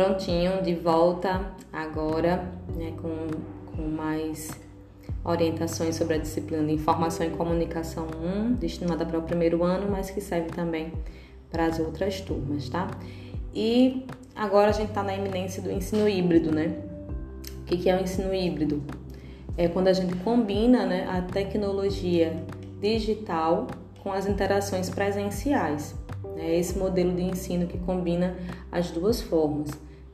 prontinho, 0.00 0.62
de 0.62 0.74
volta 0.74 1.52
agora, 1.70 2.50
né, 2.74 2.94
com, 3.02 3.26
com 3.76 3.82
mais 3.82 4.50
orientações 5.22 5.94
sobre 5.96 6.14
a 6.14 6.18
disciplina 6.18 6.64
de 6.64 6.72
Informação 6.72 7.26
e 7.26 7.30
Comunicação 7.30 8.06
1, 8.06 8.54
destinada 8.54 9.04
para 9.04 9.18
o 9.18 9.22
primeiro 9.22 9.62
ano, 9.62 9.90
mas 9.90 10.10
que 10.10 10.22
serve 10.22 10.48
também 10.48 10.90
para 11.50 11.66
as 11.66 11.78
outras 11.78 12.18
turmas, 12.22 12.70
tá? 12.70 12.90
E 13.54 14.06
agora 14.34 14.70
a 14.70 14.72
gente 14.72 14.88
está 14.88 15.02
na 15.02 15.14
iminência 15.14 15.62
do 15.62 15.70
ensino 15.70 16.08
híbrido, 16.08 16.50
né? 16.50 16.78
O 17.60 17.64
que, 17.66 17.76
que 17.76 17.90
é 17.90 17.94
o 17.94 18.00
ensino 18.00 18.32
híbrido? 18.32 18.82
É 19.54 19.68
quando 19.68 19.88
a 19.88 19.92
gente 19.92 20.14
combina 20.16 20.86
né, 20.86 21.06
a 21.10 21.20
tecnologia 21.20 22.42
digital 22.80 23.66
com 24.02 24.10
as 24.10 24.26
interações 24.26 24.88
presenciais. 24.88 25.94
É 26.38 26.58
esse 26.58 26.78
modelo 26.78 27.14
de 27.14 27.22
ensino 27.22 27.66
que 27.66 27.76
combina 27.76 28.34
as 28.72 28.90
duas 28.90 29.20
formas, 29.20 29.68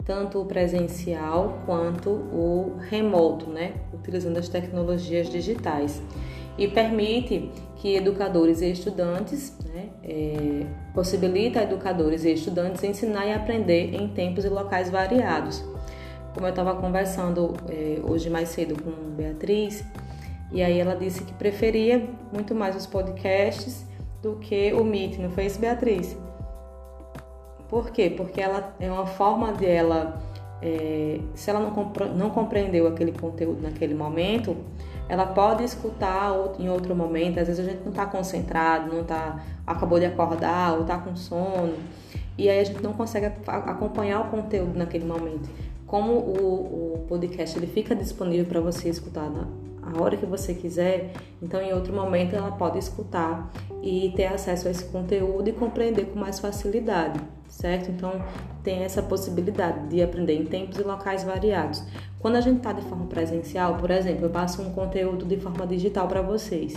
tanto 0.07 0.41
o 0.41 0.47
presencial 0.47 1.63
quanto 1.67 2.11
o 2.11 2.77
remoto, 2.89 3.51
né, 3.51 3.75
utilizando 3.93 4.39
as 4.39 4.49
tecnologias 4.49 5.29
digitais. 5.29 6.01
E 6.57 6.69
permite 6.69 7.51
que 7.75 7.97
educadores 7.97 8.63
e 8.63 8.71
estudantes, 8.71 9.59
né, 9.75 9.89
é, 10.03 10.65
possibilita 10.95 11.61
educadores 11.63 12.25
e 12.25 12.33
estudantes 12.33 12.83
ensinar 12.85 13.27
e 13.27 13.35
aprender 13.35 13.95
em 13.95 14.09
tempos 14.09 14.45
e 14.45 14.49
locais 14.49 14.89
variados. 14.89 15.63
Como 16.33 16.47
eu 16.47 16.51
estava 16.51 16.75
conversando 16.77 17.55
é, 17.69 17.99
hoje 18.03 18.31
mais 18.31 18.51
cedo 18.51 18.81
com 18.81 18.91
Beatriz, 19.17 19.85
e 20.53 20.63
aí 20.63 20.79
ela 20.79 20.95
disse 20.95 21.25
que 21.25 21.35
preferia 21.35 22.09
muito 22.33 22.55
mais 22.55 22.77
os 22.77 22.87
podcasts 22.87 23.85
do 24.23 24.37
que 24.37 24.73
o 24.73 24.85
Meet, 24.85 25.19
não 25.19 25.31
foi 25.31 25.47
isso, 25.47 25.59
Beatriz? 25.59 26.17
Por 27.69 27.91
quê? 27.91 28.13
Porque 28.17 28.41
ela 28.41 28.75
é 28.79 28.91
uma 28.91 29.07
forma 29.07 29.53
de 29.53 29.67
ela, 29.67 30.21
é, 30.63 31.21
se 31.35 31.51
ela 31.51 31.61
não, 31.61 31.93
não 32.15 32.31
compreendeu 32.31 32.87
aquele 32.87 33.13
conteúdo 33.13 33.61
naquele 33.61 33.95
momento, 33.95 34.57
ela 35.09 35.27
pode 35.27 35.65
escutar 35.65 36.33
em 36.59 36.69
outro 36.69 36.95
momento. 36.95 37.39
Às 37.39 37.49
vezes 37.49 37.67
a 37.67 37.71
gente 37.71 37.83
não 37.83 37.91
está 37.91 38.07
concentrado, 38.07 38.95
não 38.95 39.05
tá, 39.05 39.43
acabou 39.67 39.99
de 39.99 40.07
acordar 40.07 40.75
ou 40.75 40.83
está 40.83 40.99
com 40.99 41.15
sono, 41.17 41.75
e 42.39 42.49
aí 42.49 42.61
a 42.61 42.65
gente 42.65 42.83
não 42.83 42.93
consegue 42.93 43.27
acompanhar 43.47 44.21
o 44.21 44.31
conteúdo 44.31 44.77
naquele 44.79 45.05
momento. 45.05 45.49
Como 45.87 46.13
o, 46.13 46.95
o 46.95 47.07
podcast 47.09 47.57
ele 47.57 47.67
fica 47.67 47.95
disponível 47.95 48.45
para 48.47 48.61
você 48.61 48.89
escutar 48.89 49.31
na, 49.31 49.47
a 49.95 50.03
hora 50.03 50.17
que 50.17 50.27
você 50.27 50.53
quiser, 50.55 51.13
então 51.41 51.61
em 51.61 51.73
outro 51.73 51.93
momento 51.93 52.35
ela 52.35 52.51
pode 52.53 52.79
escutar 52.79 53.51
e 53.83 54.13
ter 54.17 54.27
acesso 54.27 54.67
a 54.67 54.71
esse 54.71 54.85
conteúdo 54.87 55.49
e 55.49 55.53
compreender 55.53 56.07
com 56.07 56.19
mais 56.19 56.41
facilidade, 56.41 57.21
certo? 57.49 57.91
Então 57.91 58.13
tem 58.65 58.83
essa 58.83 59.03
possibilidade 59.03 59.89
de 59.89 60.03
aprender 60.03 60.35
em 60.35 60.45
tempos 60.45 60.79
e 60.79 60.83
locais 60.83 61.23
variados. 61.23 61.83
Quando 62.19 62.37
a 62.37 62.41
gente 62.41 62.59
está 62.59 62.73
de 62.73 62.83
forma 62.83 63.07
presencial, 63.07 63.77
por 63.77 63.91
exemplo, 63.91 64.25
eu 64.25 64.31
passo 64.31 64.61
um 64.61 64.73
conteúdo 64.73 65.25
de 65.25 65.37
forma 65.37 65.67
digital 65.67 66.09
para 66.09 66.21
vocês. 66.21 66.75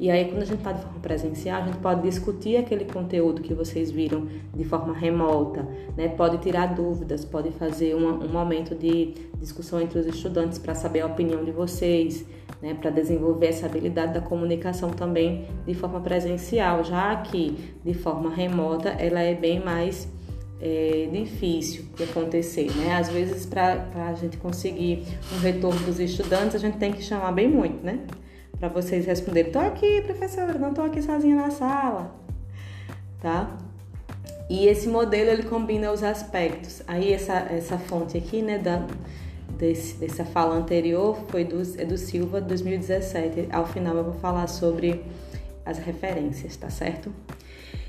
E 0.00 0.10
aí, 0.10 0.24
quando 0.24 0.40
a 0.40 0.46
gente 0.46 0.60
está 0.60 0.72
de 0.72 0.80
forma 0.80 0.98
presencial, 0.98 1.60
a 1.60 1.66
gente 1.66 1.76
pode 1.76 2.00
discutir 2.00 2.56
aquele 2.56 2.86
conteúdo 2.86 3.42
que 3.42 3.52
vocês 3.52 3.90
viram 3.90 4.26
de 4.56 4.64
forma 4.64 4.94
remota, 4.94 5.68
né? 5.94 6.08
pode 6.08 6.38
tirar 6.38 6.74
dúvidas, 6.74 7.22
pode 7.22 7.50
fazer 7.50 7.94
uma, 7.94 8.12
um 8.12 8.28
momento 8.28 8.74
de 8.74 9.12
discussão 9.38 9.78
entre 9.78 9.98
os 9.98 10.06
estudantes 10.06 10.56
para 10.56 10.74
saber 10.74 11.00
a 11.00 11.06
opinião 11.06 11.44
de 11.44 11.50
vocês, 11.50 12.24
né? 12.62 12.72
para 12.72 12.88
desenvolver 12.88 13.48
essa 13.48 13.66
habilidade 13.66 14.14
da 14.14 14.22
comunicação 14.22 14.88
também 14.88 15.46
de 15.66 15.74
forma 15.74 16.00
presencial, 16.00 16.82
já 16.82 17.14
que 17.16 17.74
de 17.84 17.92
forma 17.92 18.34
remota 18.34 18.88
ela 18.88 19.20
é 19.20 19.34
bem 19.34 19.62
mais 19.62 20.08
é, 20.62 21.10
difícil 21.12 21.84
de 21.94 22.04
acontecer, 22.04 22.70
né? 22.74 22.94
Às 22.94 23.10
vezes, 23.10 23.44
para 23.44 23.86
a 23.94 24.14
gente 24.14 24.38
conseguir 24.38 25.04
um 25.34 25.38
retorno 25.40 25.80
dos 25.80 25.98
estudantes, 26.00 26.54
a 26.54 26.58
gente 26.58 26.78
tem 26.78 26.90
que 26.90 27.02
chamar 27.02 27.32
bem 27.32 27.48
muito, 27.48 27.84
né? 27.84 28.00
Para 28.60 28.68
vocês 28.68 29.04
responderem: 29.06 29.50
"Tô 29.50 29.58
aqui, 29.58 30.02
professora, 30.02 30.56
não 30.58 30.72
tô 30.72 30.82
aqui 30.82 31.02
sozinha 31.02 31.34
na 31.34 31.50
sala". 31.50 32.14
Tá? 33.20 33.58
E 34.48 34.66
esse 34.68 34.88
modelo 34.88 35.30
ele 35.30 35.44
combina 35.44 35.90
os 35.90 36.02
aspectos. 36.04 36.82
Aí 36.86 37.12
essa 37.12 37.34
essa 37.34 37.78
fonte 37.78 38.16
aqui, 38.16 38.42
né, 38.42 38.58
da 38.58 38.86
desse, 39.60 39.96
dessa 39.96 40.24
fala 40.24 40.54
anterior 40.54 41.24
foi 41.28 41.44
do, 41.44 41.60
é 41.78 41.84
do 41.84 41.98
Silva 41.98 42.40
2017. 42.40 43.48
Ao 43.52 43.66
final 43.66 43.96
eu 43.96 44.04
vou 44.04 44.14
falar 44.14 44.46
sobre 44.46 45.04
as 45.64 45.78
referências, 45.78 46.56
tá 46.56 46.70
certo? 46.70 47.12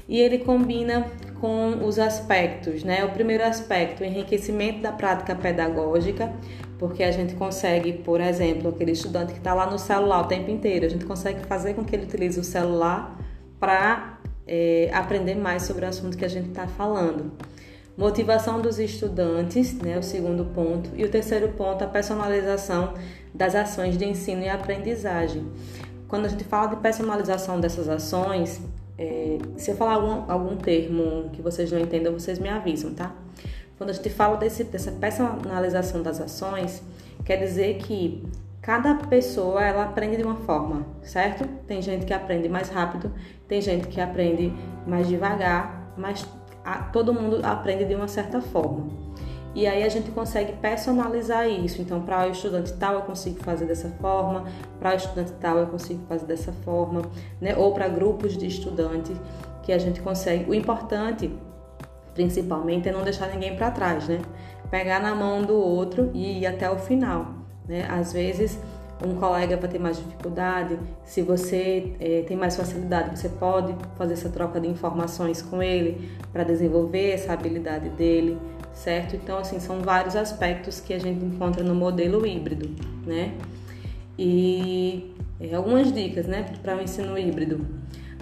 E 0.08 0.20
ele 0.20 0.40
combina 0.40 1.08
com 1.40 1.86
os 1.86 1.98
aspectos, 1.98 2.84
né? 2.84 3.06
O 3.06 3.12
primeiro 3.12 3.46
aspecto, 3.46 4.04
o 4.04 4.06
enriquecimento 4.06 4.82
da 4.82 4.92
prática 4.92 5.34
pedagógica, 5.34 6.34
porque 6.82 7.04
a 7.04 7.12
gente 7.12 7.36
consegue, 7.36 7.94
por 7.94 8.20
exemplo, 8.20 8.70
aquele 8.70 8.94
estudante 8.94 9.34
que 9.34 9.38
está 9.38 9.54
lá 9.54 9.70
no 9.70 9.78
celular 9.78 10.22
o 10.22 10.24
tempo 10.24 10.50
inteiro, 10.50 10.84
a 10.84 10.90
gente 10.90 11.06
consegue 11.06 11.46
fazer 11.46 11.76
com 11.76 11.86
que 11.86 11.96
ele 11.96 12.06
utilize 12.06 12.40
o 12.40 12.44
celular 12.44 13.22
para 13.60 14.18
é, 14.48 14.90
aprender 14.92 15.36
mais 15.36 15.62
sobre 15.62 15.86
o 15.86 15.88
assunto 15.88 16.18
que 16.18 16.26
a 16.26 16.28
gente 16.28 16.50
está 16.50 16.66
falando. 16.66 17.34
Motivação 17.96 18.60
dos 18.60 18.80
estudantes, 18.80 19.76
né, 19.76 19.96
o 20.00 20.02
segundo 20.02 20.44
ponto. 20.56 20.90
E 20.96 21.04
o 21.04 21.10
terceiro 21.12 21.50
ponto, 21.50 21.84
a 21.84 21.88
personalização 21.88 22.96
das 23.32 23.54
ações 23.54 23.96
de 23.96 24.06
ensino 24.06 24.42
e 24.42 24.50
aprendizagem. 24.50 25.46
Quando 26.08 26.26
a 26.26 26.30
gente 26.30 26.44
fala 26.46 26.66
de 26.66 26.78
personalização 26.78 27.60
dessas 27.60 27.88
ações, 27.90 28.60
é, 28.98 29.38
se 29.56 29.70
eu 29.70 29.78
falar 29.78 29.94
algum, 29.94 30.32
algum 30.32 30.58
termo 30.58 31.30
que 31.32 31.44
vocês 31.44 31.72
não 31.72 31.80
entendam, 31.80 32.12
vocês 32.12 32.40
me 32.40 32.50
avisam, 32.50 32.92
tá? 32.92 33.16
Quando 33.82 33.90
a 33.90 33.94
gente 33.94 34.12
fala 34.12 34.38
desse, 34.38 34.64
dessa 34.64 34.92
personalização 34.92 36.04
das 36.04 36.22
ações, 36.22 36.84
quer 37.26 37.38
dizer 37.38 37.80
que 37.80 38.24
cada 38.62 38.94
pessoa 38.94 39.60
ela 39.60 39.86
aprende 39.86 40.18
de 40.18 40.24
uma 40.24 40.36
forma, 40.36 40.86
certo? 41.02 41.48
Tem 41.66 41.82
gente 41.82 42.06
que 42.06 42.14
aprende 42.14 42.48
mais 42.48 42.70
rápido, 42.70 43.12
tem 43.48 43.60
gente 43.60 43.88
que 43.88 44.00
aprende 44.00 44.54
mais 44.86 45.08
devagar, 45.08 45.96
mas 45.98 46.24
a, 46.64 46.84
todo 46.84 47.12
mundo 47.12 47.42
aprende 47.44 47.84
de 47.86 47.96
uma 47.96 48.08
certa 48.08 48.40
forma. 48.40 48.86
E 49.56 49.66
aí 49.66 49.82
a 49.82 49.90
gente 49.90 50.12
consegue 50.12 50.54
personalizar 50.58 51.50
isso. 51.50 51.82
Então, 51.82 52.04
para 52.04 52.28
o 52.28 52.30
estudante 52.30 52.74
tal 52.74 52.94
eu 52.94 53.02
consigo 53.02 53.44
fazer 53.44 53.66
dessa 53.66 53.90
forma, 54.00 54.46
para 54.80 54.92
o 54.92 54.96
estudante 54.96 55.32
tal 55.42 55.58
eu 55.58 55.66
consigo 55.66 56.06
fazer 56.08 56.28
dessa 56.28 56.52
forma, 56.64 57.02
né? 57.42 57.56
Ou 57.58 57.74
para 57.74 57.88
grupos 57.88 58.38
de 58.38 58.46
estudantes 58.46 59.18
que 59.64 59.74
a 59.74 59.80
gente 59.80 60.02
consegue. 60.02 60.48
O 60.48 60.54
importante 60.54 61.32
principalmente, 62.14 62.90
é 62.90 62.92
não 62.92 63.04
deixar 63.04 63.28
ninguém 63.28 63.56
para 63.56 63.72
trás, 63.72 64.08
né? 64.08 64.20
Pegar 64.70 65.00
na 65.00 65.14
mão 65.14 65.42
do 65.42 65.56
outro 65.56 66.12
e 66.14 66.40
ir 66.40 66.46
até 66.46 66.70
o 66.70 66.78
final, 66.78 67.34
né? 67.68 67.88
Às 67.90 68.14
vezes 68.14 68.60
um 69.06 69.16
colega 69.16 69.58
vai 69.58 69.70
ter 69.70 69.80
mais 69.80 69.98
dificuldade, 69.98 70.78
se 71.04 71.22
você 71.22 71.94
é, 72.00 72.24
tem 72.28 72.38
mais 72.38 72.56
facilidade, 72.56 73.20
você 73.20 73.30
pode 73.30 73.76
fazer 73.98 74.14
essa 74.14 74.30
troca 74.30 74.60
de 74.60 74.68
informações 74.68 75.42
com 75.42 75.62
ele 75.62 76.12
para 76.32 76.44
desenvolver 76.44 77.12
essa 77.12 77.34
habilidade 77.34 77.90
dele, 77.90 78.38
certo? 78.74 79.16
Então, 79.16 79.40
assim, 79.40 79.60
são 79.60 79.80
vários 79.82 80.16
aspectos 80.16 80.80
que 80.80 80.94
a 80.94 81.00
gente 81.00 81.24
encontra 81.26 81.64
no 81.64 81.74
modelo 81.74 82.26
híbrido, 82.26 82.70
né? 83.06 83.34
E 84.18 85.16
é, 85.40 85.56
algumas 85.56 85.92
dicas, 85.92 86.28
né, 86.28 86.46
para 86.62 86.78
o 86.78 86.82
ensino 86.82 87.18
híbrido 87.18 87.66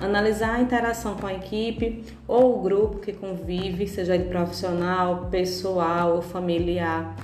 analisar 0.01 0.55
a 0.55 0.61
interação 0.61 1.15
com 1.15 1.27
a 1.27 1.33
equipe 1.33 2.03
ou 2.27 2.59
o 2.59 2.61
grupo 2.61 2.99
que 2.99 3.13
convive, 3.13 3.87
seja 3.87 4.15
ele 4.15 4.25
profissional, 4.25 5.27
pessoal 5.29 6.15
ou 6.15 6.21
familiar. 6.21 7.15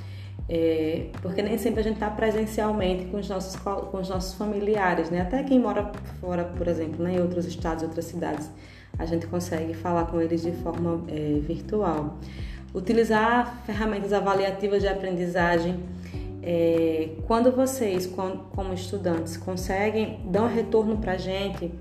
É, 0.47 1.07
porque 1.21 1.41
nem 1.41 1.57
sempre 1.57 1.79
a 1.79 1.83
gente 1.83 1.95
está 1.95 2.09
presencialmente 2.09 3.05
com 3.05 3.17
os, 3.17 3.27
nossos, 3.27 3.55
com 3.55 3.97
os 3.97 4.09
nossos 4.09 4.35
familiares, 4.35 5.09
né? 5.09 5.21
Até 5.21 5.41
quem 5.43 5.59
mora 5.59 5.91
fora, 6.21 6.43
por 6.43 6.67
exemplo, 6.67 7.03
né? 7.03 7.15
em 7.15 7.21
outros 7.21 7.45
estados, 7.45 7.83
outras 7.83 8.05
cidades, 8.05 8.49
a 8.97 9.05
gente 9.05 9.25
consegue 9.25 9.73
falar 9.73 10.05
com 10.05 10.21
eles 10.21 10.43
de 10.43 10.51
forma 10.51 11.03
é, 11.07 11.39
virtual. 11.39 12.17
Utilizar 12.73 13.61
ferramentas 13.65 14.13
avaliativas 14.13 14.81
de 14.81 14.87
aprendizagem. 14.87 15.79
É, 16.43 17.09
quando 17.25 17.51
vocês, 17.51 18.05
como 18.05 18.73
estudantes, 18.73 19.35
conseguem 19.35 20.19
dar 20.25 20.43
um 20.43 20.47
retorno 20.47 20.97
para 20.97 21.13
a 21.13 21.17
gente, 21.17 21.71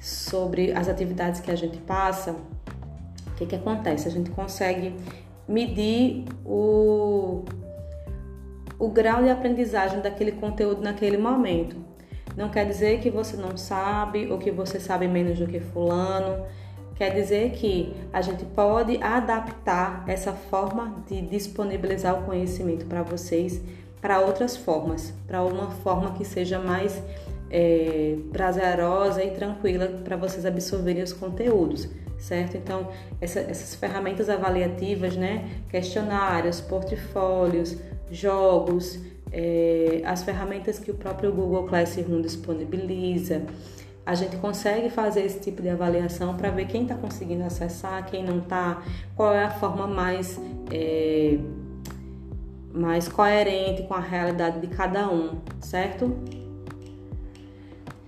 sobre 0.00 0.72
as 0.72 0.88
atividades 0.88 1.40
que 1.40 1.50
a 1.50 1.56
gente 1.56 1.78
passa, 1.78 2.32
o 2.32 3.34
que, 3.36 3.46
que 3.46 3.54
acontece? 3.54 4.08
A 4.08 4.10
gente 4.10 4.30
consegue 4.30 4.94
medir 5.46 6.24
o, 6.44 7.44
o 8.78 8.88
grau 8.88 9.22
de 9.22 9.30
aprendizagem 9.30 10.00
daquele 10.00 10.32
conteúdo 10.32 10.82
naquele 10.82 11.16
momento. 11.16 11.76
Não 12.36 12.48
quer 12.48 12.66
dizer 12.66 13.00
que 13.00 13.10
você 13.10 13.36
não 13.36 13.56
sabe 13.56 14.30
ou 14.30 14.38
que 14.38 14.50
você 14.50 14.78
sabe 14.78 15.08
menos 15.08 15.38
do 15.38 15.46
que 15.46 15.58
fulano. 15.58 16.44
Quer 16.94 17.14
dizer 17.14 17.52
que 17.52 17.94
a 18.12 18.20
gente 18.20 18.44
pode 18.44 19.02
adaptar 19.02 20.04
essa 20.06 20.32
forma 20.32 21.02
de 21.08 21.20
disponibilizar 21.22 22.20
o 22.20 22.24
conhecimento 22.24 22.86
para 22.86 23.02
vocês 23.02 23.60
para 24.00 24.20
outras 24.20 24.56
formas, 24.56 25.12
para 25.26 25.42
uma 25.42 25.70
forma 25.70 26.12
que 26.12 26.24
seja 26.24 26.58
mais 26.58 27.02
é, 27.50 28.16
prazerosa 28.32 29.22
e 29.22 29.30
tranquila 29.30 29.86
para 30.04 30.16
vocês 30.16 30.44
absorverem 30.44 31.02
os 31.02 31.12
conteúdos, 31.12 31.88
certo? 32.18 32.56
Então, 32.56 32.88
essa, 33.20 33.40
essas 33.40 33.74
ferramentas 33.74 34.28
avaliativas, 34.28 35.16
né? 35.16 35.48
Questionários, 35.70 36.60
portfólios, 36.60 37.76
jogos, 38.10 38.98
é, 39.32 40.02
as 40.04 40.22
ferramentas 40.22 40.78
que 40.78 40.90
o 40.90 40.94
próprio 40.94 41.32
Google 41.32 41.66
Classroom 41.66 42.20
disponibiliza. 42.20 43.42
A 44.04 44.14
gente 44.14 44.36
consegue 44.36 44.88
fazer 44.88 45.20
esse 45.20 45.38
tipo 45.38 45.60
de 45.60 45.68
avaliação 45.68 46.34
para 46.34 46.50
ver 46.50 46.66
quem 46.66 46.82
está 46.82 46.94
conseguindo 46.94 47.44
acessar, 47.44 48.06
quem 48.06 48.24
não 48.24 48.38
está, 48.38 48.82
qual 49.14 49.34
é 49.34 49.44
a 49.44 49.50
forma 49.50 49.86
mais, 49.86 50.40
é, 50.72 51.38
mais 52.72 53.06
coerente 53.06 53.82
com 53.82 53.92
a 53.92 54.00
realidade 54.00 54.60
de 54.60 54.66
cada 54.68 55.10
um, 55.10 55.38
certo? 55.60 56.16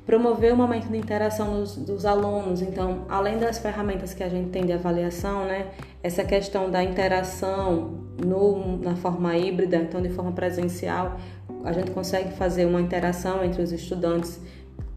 Promover 0.06 0.52
o 0.52 0.56
momento 0.56 0.88
de 0.88 0.96
interação 0.96 1.60
dos, 1.60 1.76
dos, 1.76 2.04
alunos. 2.04 2.62
Então, 2.62 3.04
além 3.08 3.38
das 3.38 3.58
ferramentas 3.58 4.14
que 4.14 4.22
a 4.22 4.28
gente 4.28 4.50
tem 4.50 4.64
de 4.64 4.72
avaliação, 4.72 5.44
né, 5.44 5.68
essa 6.02 6.24
questão 6.24 6.70
da 6.70 6.82
interação 6.82 8.00
no, 8.24 8.78
na 8.78 8.96
forma 8.96 9.36
híbrida, 9.36 9.76
então 9.76 10.00
de 10.00 10.08
forma 10.08 10.32
presencial, 10.32 11.16
a 11.64 11.72
gente 11.72 11.90
consegue 11.90 12.32
fazer 12.32 12.64
uma 12.64 12.80
interação 12.80 13.44
entre 13.44 13.62
os 13.62 13.72
estudantes, 13.72 14.40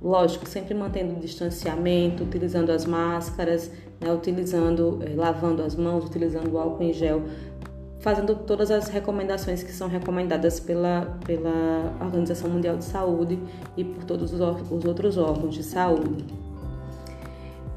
lógico, 0.01 0.47
sempre 0.47 0.73
mantendo 0.73 1.13
o 1.13 1.19
distanciamento, 1.19 2.23
utilizando 2.23 2.71
as 2.71 2.85
máscaras, 2.85 3.69
né, 3.99 4.11
utilizando, 4.11 4.99
eh, 5.03 5.13
lavando 5.15 5.61
as 5.61 5.75
mãos, 5.75 6.05
utilizando 6.05 6.53
o 6.53 6.57
álcool 6.57 6.83
em 6.83 6.93
gel 6.93 7.23
fazendo 8.03 8.35
todas 8.35 8.69
as 8.69 8.89
recomendações 8.89 9.63
que 9.63 9.71
são 9.71 9.87
recomendadas 9.87 10.59
pela, 10.59 11.17
pela 11.25 11.95
Organização 12.01 12.49
Mundial 12.49 12.75
de 12.75 12.83
Saúde 12.83 13.39
e 13.77 13.83
por 13.85 14.03
todos 14.03 14.33
os, 14.33 14.41
os 14.69 14.83
outros 14.83 15.17
órgãos 15.17 15.55
de 15.55 15.63
saúde. 15.63 16.25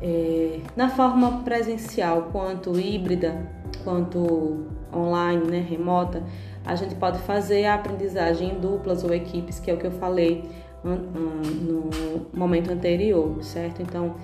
É, 0.02 0.58
na 0.76 0.88
forma 0.90 1.44
presencial, 1.44 2.28
quanto 2.32 2.76
híbrida, 2.78 3.40
quanto 3.84 4.66
online, 4.92 5.44
né, 5.46 5.60
remota, 5.60 6.24
a 6.64 6.74
gente 6.74 6.96
pode 6.96 7.18
fazer 7.20 7.64
a 7.66 7.74
aprendizagem 7.74 8.50
em 8.50 8.58
duplas 8.58 9.04
ou 9.04 9.14
equipes, 9.14 9.60
que 9.60 9.70
é 9.70 9.74
o 9.74 9.78
que 9.78 9.86
eu 9.86 9.92
falei 9.92 10.44
no 10.82 11.88
momento 12.34 12.72
anterior, 12.72 13.42
certo? 13.44 13.80
Então, 13.80 14.16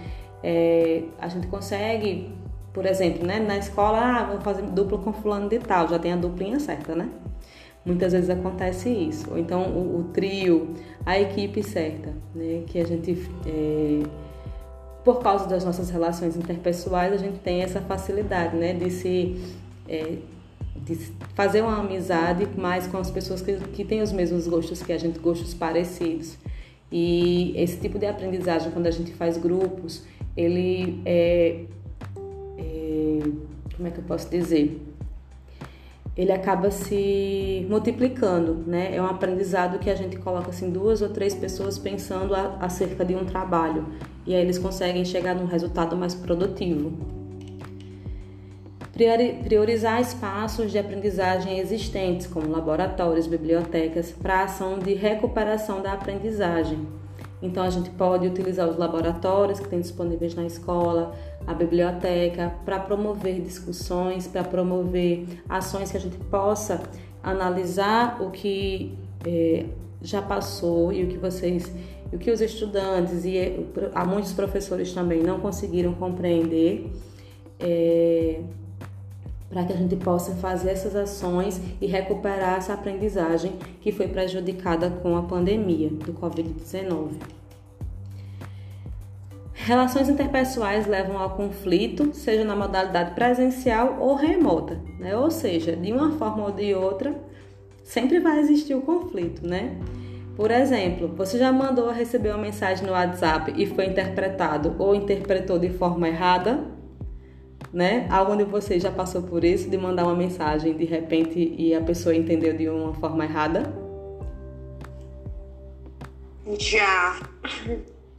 é, 0.42 1.04
a 1.20 1.28
gente 1.28 1.46
consegue 1.46 2.41
por 2.72 2.86
exemplo, 2.86 3.26
né, 3.26 3.38
na 3.38 3.58
escola, 3.58 3.98
ah, 3.98 4.24
vou 4.24 4.40
fazer 4.40 4.62
dupla 4.62 4.98
com 4.98 5.12
fulano 5.12 5.48
de 5.48 5.58
tal, 5.58 5.88
já 5.88 5.98
tem 5.98 6.12
a 6.12 6.16
duplinha 6.16 6.58
certa, 6.58 6.94
né? 6.94 7.08
Muitas 7.84 8.12
vezes 8.12 8.30
acontece 8.30 8.88
isso. 8.88 9.30
Ou 9.30 9.38
então 9.38 9.64
o, 9.64 10.00
o 10.00 10.04
trio, 10.12 10.74
a 11.04 11.18
equipe 11.18 11.62
certa, 11.62 12.14
né? 12.34 12.62
Que 12.66 12.78
a 12.78 12.84
gente, 12.84 13.28
é, 13.46 14.02
por 15.04 15.20
causa 15.20 15.46
das 15.48 15.64
nossas 15.64 15.90
relações 15.90 16.36
interpessoais, 16.36 17.12
a 17.12 17.16
gente 17.16 17.38
tem 17.40 17.62
essa 17.62 17.80
facilidade, 17.80 18.56
né? 18.56 18.72
De 18.72 18.90
se... 18.90 19.36
É, 19.88 20.16
de 20.74 20.96
fazer 21.34 21.60
uma 21.60 21.78
amizade 21.78 22.48
mais 22.58 22.86
com 22.88 22.96
as 22.98 23.10
pessoas 23.10 23.40
que, 23.40 23.54
que 23.56 23.84
têm 23.84 24.02
os 24.02 24.10
mesmos 24.10 24.48
gostos 24.48 24.82
que 24.82 24.92
a 24.92 24.98
gente, 24.98 25.18
gostos 25.18 25.54
parecidos. 25.54 26.36
E 26.90 27.54
esse 27.56 27.78
tipo 27.78 27.98
de 27.98 28.06
aprendizagem, 28.06 28.72
quando 28.72 28.86
a 28.86 28.90
gente 28.90 29.12
faz 29.12 29.36
grupos, 29.36 30.02
ele 30.36 31.00
é 31.04 31.66
como 33.82 33.88
é 33.88 33.90
que 33.90 33.98
eu 33.98 34.04
posso 34.04 34.30
dizer? 34.30 34.80
Ele 36.16 36.30
acaba 36.30 36.70
se 36.70 37.66
multiplicando, 37.68 38.62
né? 38.64 38.94
É 38.94 39.02
um 39.02 39.06
aprendizado 39.06 39.80
que 39.80 39.90
a 39.90 39.94
gente 39.96 40.16
coloca 40.18 40.50
assim 40.50 40.70
duas 40.70 41.02
ou 41.02 41.08
três 41.08 41.34
pessoas 41.34 41.78
pensando 41.78 42.32
a, 42.32 42.58
acerca 42.60 43.04
de 43.04 43.16
um 43.16 43.24
trabalho 43.24 43.86
e 44.24 44.36
aí 44.36 44.40
eles 44.40 44.56
conseguem 44.56 45.04
chegar 45.04 45.34
num 45.34 45.46
resultado 45.46 45.96
mais 45.96 46.14
produtivo. 46.14 46.92
Priorizar 49.42 50.00
espaços 50.00 50.70
de 50.70 50.78
aprendizagem 50.78 51.58
existentes, 51.58 52.28
como 52.28 52.48
laboratórios, 52.48 53.26
bibliotecas, 53.26 54.12
para 54.12 54.44
ação 54.44 54.78
de 54.78 54.94
recuperação 54.94 55.82
da 55.82 55.94
aprendizagem. 55.94 56.86
Então, 57.42 57.64
a 57.64 57.70
gente 57.70 57.90
pode 57.90 58.26
utilizar 58.26 58.68
os 58.68 58.78
laboratórios 58.78 59.58
que 59.58 59.68
tem 59.68 59.80
disponíveis 59.80 60.34
na 60.34 60.46
escola, 60.46 61.12
a 61.46 61.52
biblioteca, 61.52 62.54
para 62.64 62.78
promover 62.78 63.40
discussões, 63.40 64.28
para 64.28 64.44
promover 64.44 65.26
ações 65.48 65.90
que 65.90 65.96
a 65.96 66.00
gente 66.00 66.16
possa 66.16 66.82
analisar 67.22 68.22
o 68.22 68.30
que 68.30 68.96
é, 69.26 69.66
já 70.00 70.20
passou 70.20 70.92
e 70.92 71.04
o 71.04 71.08
que 71.08 71.18
vocês, 71.18 71.72
o 72.12 72.18
que 72.18 72.30
os 72.30 72.40
estudantes 72.40 73.24
e 73.24 73.38
eh, 73.38 73.60
há 73.94 74.04
muitos 74.04 74.32
professores 74.32 74.92
também 74.92 75.22
não 75.22 75.40
conseguiram 75.40 75.94
compreender. 75.94 76.90
É, 77.58 78.40
para 79.52 79.64
que 79.64 79.72
a 79.72 79.76
gente 79.76 79.96
possa 79.96 80.34
fazer 80.36 80.70
essas 80.70 80.96
ações 80.96 81.60
e 81.78 81.86
recuperar 81.86 82.56
essa 82.56 82.72
aprendizagem 82.72 83.52
que 83.82 83.92
foi 83.92 84.08
prejudicada 84.08 84.88
com 84.88 85.14
a 85.14 85.22
pandemia 85.22 85.90
do 85.90 86.14
Covid-19. 86.14 87.10
Relações 89.52 90.08
interpessoais 90.08 90.86
levam 90.86 91.18
ao 91.18 91.36
conflito, 91.36 92.14
seja 92.14 92.44
na 92.44 92.56
modalidade 92.56 93.14
presencial 93.14 93.98
ou 94.00 94.16
remota, 94.16 94.80
né? 94.98 95.14
Ou 95.14 95.30
seja, 95.30 95.76
de 95.76 95.92
uma 95.92 96.12
forma 96.12 96.46
ou 96.46 96.50
de 96.50 96.74
outra, 96.74 97.14
sempre 97.84 98.18
vai 98.18 98.40
existir 98.40 98.74
o 98.74 98.80
conflito, 98.80 99.46
né? 99.46 99.78
Por 100.34 100.50
exemplo, 100.50 101.08
você 101.08 101.38
já 101.38 101.52
mandou 101.52 101.90
receber 101.90 102.30
uma 102.30 102.38
mensagem 102.38 102.86
no 102.86 102.92
WhatsApp 102.92 103.52
e 103.54 103.66
foi 103.66 103.86
interpretado 103.86 104.74
ou 104.78 104.94
interpretou 104.94 105.58
de 105.58 105.68
forma 105.68 106.08
errada, 106.08 106.64
né? 107.72 108.06
Algum 108.10 108.36
de 108.36 108.44
vocês 108.44 108.82
já 108.82 108.90
passou 108.90 109.22
por 109.22 109.44
isso 109.44 109.70
de 109.70 109.78
mandar 109.78 110.04
uma 110.04 110.14
mensagem 110.14 110.76
de 110.76 110.84
repente 110.84 111.54
e 111.56 111.74
a 111.74 111.80
pessoa 111.80 112.14
entendeu 112.14 112.56
de 112.56 112.68
uma 112.68 112.92
forma 112.94 113.24
errada? 113.24 113.72
Já 116.58 117.20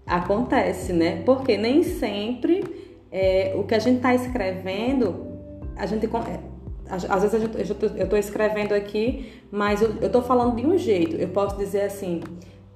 acontece, 0.06 0.94
né? 0.94 1.22
Porque 1.24 1.58
nem 1.58 1.84
sempre 1.84 2.64
é, 3.12 3.54
o 3.56 3.64
que 3.64 3.76
a 3.76 3.80
gente 3.80 3.98
está 3.98 4.14
escrevendo, 4.16 5.28
a 5.76 5.86
gente 5.86 6.06
é, 6.06 6.40
às 6.88 7.22
vezes 7.22 7.34
eu 7.44 8.04
estou 8.04 8.18
escrevendo 8.18 8.74
aqui, 8.74 9.32
mas 9.52 9.82
eu 9.82 10.08
estou 10.08 10.22
falando 10.22 10.56
de 10.56 10.66
um 10.66 10.78
jeito. 10.78 11.16
Eu 11.16 11.30
posso 11.30 11.58
dizer 11.58 11.82
assim, 11.82 12.22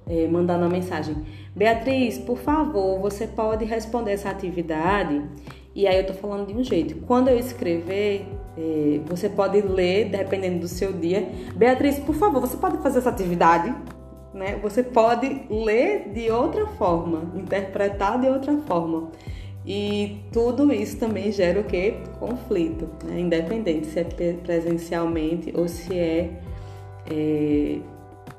é, 0.08 0.26
mandando 0.26 0.64
uma 0.64 0.70
mensagem: 0.70 1.16
Beatriz, 1.54 2.18
por 2.18 2.38
favor, 2.38 2.98
você 3.00 3.26
pode 3.26 3.64
responder 3.64 4.12
essa 4.12 4.30
atividade? 4.30 5.22
E 5.78 5.86
aí 5.86 5.94
eu 5.94 6.00
estou 6.00 6.16
falando 6.16 6.48
de 6.48 6.54
um 6.54 6.64
jeito. 6.64 6.96
Quando 7.06 7.28
eu 7.28 7.38
escrever, 7.38 8.26
é, 8.56 9.00
você 9.06 9.28
pode 9.28 9.60
ler, 9.60 10.08
dependendo 10.08 10.58
do 10.58 10.66
seu 10.66 10.92
dia. 10.92 11.30
Beatriz, 11.54 12.00
por 12.00 12.16
favor, 12.16 12.40
você 12.40 12.56
pode 12.56 12.78
fazer 12.78 12.98
essa 12.98 13.10
atividade? 13.10 13.72
né? 14.34 14.58
Você 14.62 14.82
pode 14.82 15.46
ler 15.48 16.10
de 16.12 16.30
outra 16.30 16.66
forma, 16.66 17.32
interpretar 17.34 18.20
de 18.20 18.28
outra 18.28 18.56
forma. 18.66 19.10
E 19.66 20.18
tudo 20.32 20.72
isso 20.72 20.98
também 20.98 21.30
gera 21.30 21.60
o 21.60 21.64
que? 21.64 21.92
Conflito, 22.18 22.88
né? 23.04 23.20
independente 23.20 23.86
se 23.86 24.00
é 24.00 24.04
presencialmente 24.42 25.52
ou 25.54 25.68
se 25.68 25.96
é, 25.98 26.40
é 27.10 27.78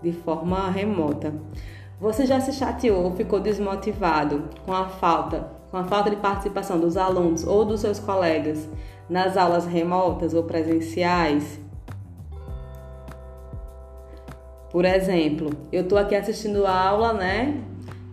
de 0.01 0.11
forma 0.11 0.69
remota. 0.71 1.33
Você 2.01 2.25
já 2.25 2.39
se 2.39 2.53
chateou, 2.53 3.11
ficou 3.15 3.39
desmotivado 3.39 4.49
com 4.65 4.73
a 4.73 4.87
falta, 4.87 5.58
com 5.69 5.77
a 5.77 5.83
falta 5.83 6.09
de 6.09 6.15
participação 6.15 6.79
dos 6.79 6.97
alunos 6.97 7.45
ou 7.45 7.65
dos 7.65 7.81
seus 7.81 7.99
colegas 7.99 8.67
nas 9.09 9.37
aulas 9.37 9.65
remotas 9.65 10.33
ou 10.33 10.43
presenciais? 10.43 11.59
Por 14.71 14.85
exemplo, 14.85 15.49
eu 15.71 15.81
estou 15.81 15.97
aqui 15.97 16.15
assistindo 16.15 16.65
a 16.65 16.89
aula, 16.89 17.13
né? 17.13 17.63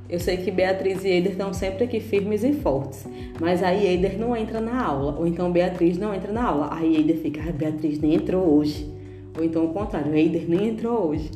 Eu 0.09 0.21
sei 0.21 0.37
que 0.37 0.51
Beatriz 0.51 1.05
e 1.05 1.09
Eider 1.09 1.33
estão 1.33 1.53
sempre 1.53 1.85
aqui 1.85 2.01
firmes 2.01 2.45
e 2.45 2.53
fortes, 2.53 3.05
mas 3.41 3.63
aí 3.63 3.87
Eider 3.87 4.17
não 4.19 4.37
entra 4.37 4.61
na 4.61 4.83
aula, 4.83 5.17
ou 5.19 5.27
então 5.27 5.51
Beatriz 5.51 5.99
não 5.99 6.15
entra 6.15 6.33
na 6.33 6.45
aula. 6.45 6.69
Aí 6.71 6.97
Eider 6.97 7.19
fica, 7.19 7.43
ah, 7.47 7.53
Beatriz 7.53 7.99
nem 7.99 8.15
entrou 8.15 8.57
hoje. 8.57 8.89
Ou 9.37 9.45
então 9.45 9.65
o 9.65 9.75
contrário, 9.75 10.15
Eider 10.15 10.49
nem 10.49 10.69
entrou 10.69 11.09
hoje. 11.09 11.31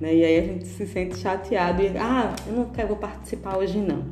Né? 0.00 0.14
E 0.14 0.24
aí 0.24 0.38
a 0.38 0.42
gente 0.42 0.66
se 0.66 0.86
sente 0.86 1.18
chateado 1.18 1.82
e, 1.82 1.88
ah, 1.98 2.34
eu 2.46 2.54
não 2.54 2.66
quero 2.66 2.94
participar 2.96 3.58
hoje 3.58 3.78
não. 3.78 4.04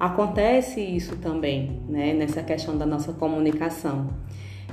Acontece 0.00 0.80
isso 0.80 1.16
também, 1.16 1.82
né? 1.86 2.14
Nessa 2.14 2.42
questão 2.42 2.78
da 2.78 2.86
nossa 2.86 3.12
comunicação. 3.12 4.08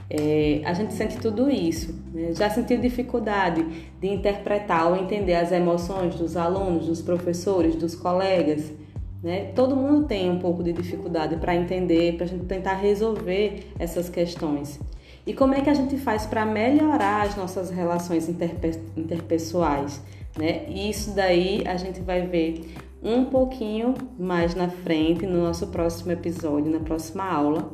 É, 0.10 0.62
a 0.64 0.72
gente 0.74 0.94
sente 0.94 1.18
tudo 1.18 1.50
isso. 1.50 1.94
Né? 2.14 2.32
Já 2.34 2.50
sentiu 2.50 2.78
dificuldade 2.80 3.62
de 4.00 4.08
interpretar 4.08 4.88
ou 4.88 4.96
entender 4.96 5.36
as 5.36 5.52
emoções 5.52 6.16
dos 6.16 6.38
alunos, 6.38 6.88
dos 6.88 7.02
professores, 7.02 7.76
dos 7.76 7.94
colegas? 7.94 8.72
Né? 9.22 9.52
Todo 9.54 9.76
mundo 9.76 10.08
tem 10.08 10.32
um 10.32 10.40
pouco 10.40 10.64
de 10.64 10.72
dificuldade 10.72 11.36
para 11.36 11.54
entender, 11.54 12.16
para 12.16 12.26
a 12.26 12.30
gente 12.30 12.46
tentar 12.46 12.76
resolver 12.76 13.68
essas 13.78 14.08
questões. 14.08 14.80
E 15.26 15.34
como 15.34 15.54
é 15.54 15.60
que 15.60 15.70
a 15.70 15.74
gente 15.74 15.98
faz 15.98 16.26
para 16.26 16.46
melhorar 16.46 17.24
as 17.24 17.36
nossas 17.36 17.70
relações 17.70 18.30
interpe 18.30 18.80
interpessoais? 18.96 20.02
Né? 20.40 20.64
E 20.70 20.90
isso 20.90 21.14
daí 21.14 21.64
a 21.68 21.76
gente 21.76 22.00
vai 22.00 22.22
ver 22.22 22.64
um 23.02 23.26
pouquinho 23.26 23.94
mais 24.18 24.56
na 24.56 24.70
frente, 24.70 25.26
no 25.26 25.44
nosso 25.44 25.68
próximo 25.68 26.12
episódio, 26.12 26.72
na 26.72 26.80
próxima 26.80 27.24
aula, 27.24 27.72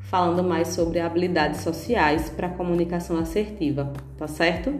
falando 0.00 0.42
mais 0.42 0.68
sobre 0.68 1.00
habilidades 1.00 1.60
sociais 1.60 2.30
para 2.30 2.48
comunicação 2.48 3.18
assertiva, 3.18 3.92
tá 4.16 4.26
certo? 4.26 4.72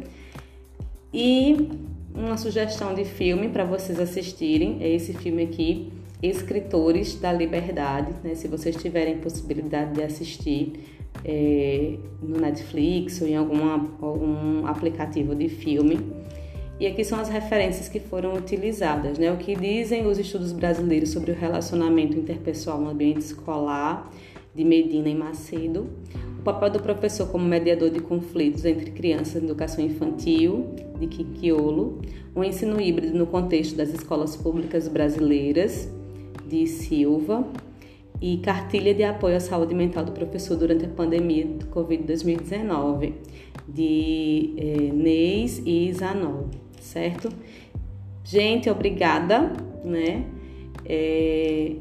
E 1.12 1.68
uma 2.14 2.36
sugestão 2.36 2.94
de 2.94 3.04
filme 3.04 3.48
para 3.48 3.64
vocês 3.64 4.00
assistirem 4.00 4.78
é 4.80 4.88
esse 4.88 5.12
filme 5.12 5.42
aqui, 5.42 5.92
Escritores 6.22 7.20
da 7.20 7.30
Liberdade, 7.30 8.12
né? 8.24 8.34
Se 8.34 8.48
vocês 8.48 8.74
tiverem 8.76 9.18
possibilidade 9.18 9.92
de 9.92 10.02
assistir 10.02 10.72
é, 11.24 11.98
no 12.22 12.40
Netflix 12.40 13.20
ou 13.20 13.28
em 13.28 13.36
alguma, 13.36 13.74
algum 14.00 14.66
aplicativo 14.66 15.34
de 15.34 15.48
filme. 15.48 15.98
E 16.78 16.86
aqui 16.86 17.02
são 17.04 17.18
as 17.18 17.30
referências 17.30 17.88
que 17.88 17.98
foram 17.98 18.34
utilizadas, 18.34 19.18
né? 19.18 19.32
O 19.32 19.38
que 19.38 19.56
dizem 19.56 20.06
os 20.06 20.18
estudos 20.18 20.52
brasileiros 20.52 21.10
sobre 21.10 21.30
o 21.32 21.34
relacionamento 21.34 22.18
interpessoal 22.18 22.78
no 22.78 22.90
ambiente 22.90 23.20
escolar, 23.20 24.10
de 24.54 24.64
Medina 24.64 25.08
e 25.08 25.14
Macedo, 25.14 25.88
o 26.38 26.42
papel 26.42 26.70
do 26.70 26.80
professor 26.80 27.28
como 27.28 27.44
mediador 27.44 27.90
de 27.90 28.00
conflitos 28.00 28.64
entre 28.64 28.90
crianças 28.90 29.42
na 29.42 29.48
educação 29.48 29.84
infantil, 29.84 30.74
de 30.98 31.06
Kikiolo, 31.06 32.00
o 32.34 32.42
ensino 32.42 32.80
híbrido 32.80 33.16
no 33.16 33.26
contexto 33.26 33.76
das 33.76 33.90
escolas 33.90 34.34
públicas 34.34 34.88
brasileiras, 34.88 35.90
de 36.48 36.66
Silva, 36.66 37.46
e 38.20 38.38
cartilha 38.38 38.94
de 38.94 39.02
apoio 39.02 39.36
à 39.36 39.40
saúde 39.40 39.74
mental 39.74 40.04
do 40.04 40.12
professor 40.12 40.56
durante 40.56 40.86
a 40.86 40.88
pandemia 40.88 41.44
do 41.44 41.66
Covid-2019, 41.66 43.12
de 43.68 44.54
eh, 44.56 44.92
Neis 44.94 45.60
e 45.66 45.92
Zanol, 45.92 46.48
certo? 46.86 47.28
Gente, 48.24 48.70
obrigada, 48.70 49.52
né? 49.84 50.24
É, 50.84 51.76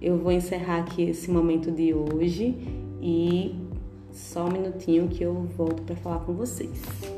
eu 0.00 0.18
vou 0.18 0.32
encerrar 0.32 0.78
aqui 0.78 1.02
esse 1.02 1.30
momento 1.30 1.70
de 1.70 1.94
hoje 1.94 2.54
e 3.00 3.54
só 4.12 4.46
um 4.46 4.50
minutinho 4.50 5.08
que 5.08 5.22
eu 5.22 5.34
volto 5.56 5.82
para 5.82 5.96
falar 5.96 6.20
com 6.20 6.34
vocês. 6.34 7.17